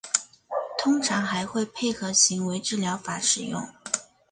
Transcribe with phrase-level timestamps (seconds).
[0.79, 3.61] 通常还会配合行为治疗法使用。